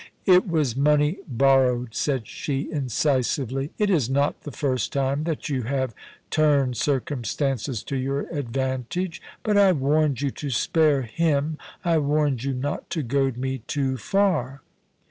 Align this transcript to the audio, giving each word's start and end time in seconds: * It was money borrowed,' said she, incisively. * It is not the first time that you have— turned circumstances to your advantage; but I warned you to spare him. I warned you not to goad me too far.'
* 0.19 0.25
It 0.35 0.47
was 0.47 0.75
money 0.75 1.19
borrowed,' 1.27 1.93
said 1.93 2.27
she, 2.27 2.71
incisively. 2.71 3.69
* 3.75 3.77
It 3.77 3.91
is 3.91 4.09
not 4.09 4.41
the 4.41 4.51
first 4.51 4.91
time 4.91 5.25
that 5.25 5.47
you 5.47 5.61
have— 5.61 5.93
turned 6.31 6.75
circumstances 6.75 7.83
to 7.83 7.95
your 7.95 8.21
advantage; 8.35 9.21
but 9.43 9.57
I 9.59 9.73
warned 9.73 10.21
you 10.21 10.31
to 10.31 10.49
spare 10.49 11.03
him. 11.03 11.59
I 11.85 11.99
warned 11.99 12.43
you 12.43 12.55
not 12.55 12.89
to 12.97 13.03
goad 13.03 13.37
me 13.37 13.59
too 13.67 13.95
far.' 13.95 14.61